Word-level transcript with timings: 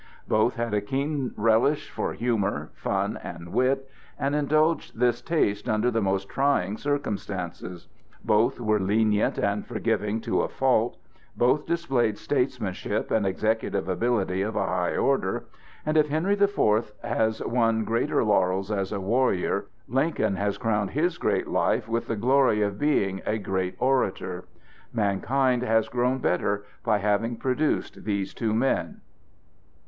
Both 0.27 0.55
had 0.55 0.73
a 0.73 0.81
keen 0.81 1.31
relish 1.37 1.91
for 1.91 2.13
humor, 2.13 2.71
fun, 2.73 3.19
and 3.21 3.53
wit, 3.53 3.87
and 4.17 4.33
indulged 4.33 4.97
this 4.97 5.21
taste 5.21 5.69
under 5.69 5.91
the 5.91 6.01
most 6.01 6.27
trying 6.27 6.77
circumstances; 6.77 7.87
both 8.25 8.59
were 8.59 8.79
lenient 8.79 9.37
and 9.37 9.63
forgiving 9.63 10.19
to 10.21 10.41
a 10.41 10.47
fault; 10.49 10.97
both 11.37 11.67
displayed 11.67 12.17
statesmanship 12.17 13.11
and 13.11 13.27
executive 13.27 13.87
ability 13.87 14.41
of 14.41 14.55
a 14.55 14.65
high 14.65 14.95
order; 14.97 15.45
and 15.85 15.95
if 15.97 16.09
Henry 16.09 16.33
the 16.33 16.47
Fourth 16.47 16.93
has 17.03 17.39
won 17.43 17.83
greater 17.83 18.23
laurels 18.23 18.71
as 18.71 18.91
a 18.91 18.99
warrior, 18.99 19.65
Lincoln 19.87 20.35
has 20.35 20.57
crowned 20.57 20.89
his 20.89 21.19
great 21.19 21.47
life 21.47 21.87
with 21.87 22.07
the 22.07 22.15
glory 22.15 22.63
of 22.63 22.79
being 22.79 23.21
a 23.27 23.37
great 23.37 23.75
orator. 23.77 24.45
Mankind 24.91 25.61
has 25.61 25.89
grown 25.89 26.17
better 26.17 26.65
by 26.83 26.97
having 26.97 27.35
produced 27.35 28.03
these 28.03 28.33
two 28.33 28.55
men. 28.55 29.01